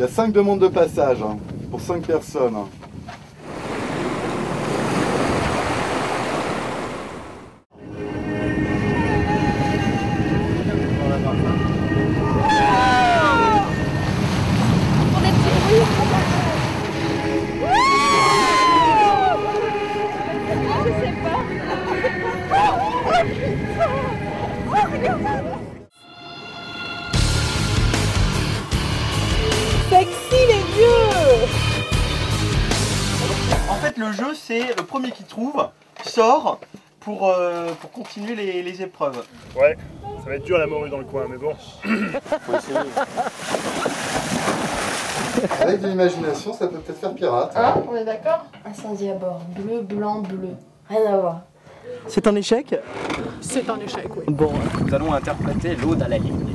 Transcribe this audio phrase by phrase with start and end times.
[0.00, 1.36] Il y a 5 demandes de passage hein,
[1.70, 2.56] pour 5 personnes.
[33.90, 35.68] Fait, le jeu, c'est le premier qui trouve
[36.04, 36.60] sort
[37.00, 39.24] pour, euh, pour continuer les, les épreuves.
[39.56, 39.76] Ouais,
[40.22, 41.54] ça va être dur la morue dans le coin, mais bon.
[45.60, 47.52] Avec de l'imagination, ça peut peut-être faire pirate.
[47.56, 48.44] Hein On est d'accord?
[48.64, 49.40] Incendie à bord.
[49.56, 50.50] Bleu, blanc, bleu.
[50.88, 51.40] Rien à voir.
[52.06, 52.74] C'est un échec?
[53.40, 54.24] C'est un échec, oui.
[54.28, 54.52] Bon,
[54.84, 56.52] Nous allons interpréter l'Aude à la ligne.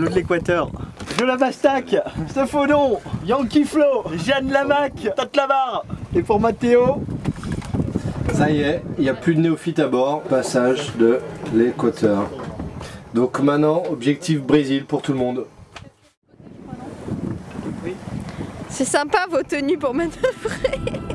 [0.00, 0.70] L'eau de l'équateur.
[1.18, 1.96] Je la Bastac,
[2.28, 5.84] Stefaudon, Yankee Flo, Jeanne Lamac, Tatlavar.
[6.14, 7.02] Et pour Mathéo,
[8.32, 10.22] Ça y est, il n'y a plus de néophyte à bord.
[10.22, 11.20] Passage de
[11.54, 12.30] l'équateur.
[13.12, 15.44] Donc maintenant, objectif Brésil pour tout le monde.
[18.68, 21.09] C'est sympa vos tenues pour manœuvrer.